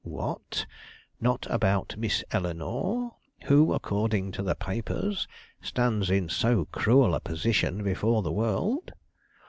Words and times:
"What! 0.03 0.65
not 1.19 1.45
about 1.47 1.95
Miss 1.95 2.23
Eleanore, 2.31 3.17
who, 3.43 3.71
according 3.71 4.31
to 4.31 4.41
the 4.41 4.55
papers, 4.55 5.27
stands 5.61 6.09
in 6.09 6.27
so 6.27 6.65
cruel 6.71 7.13
a 7.13 7.19
position 7.19 7.83
before 7.83 8.23
the 8.23 8.31
world? 8.33 8.93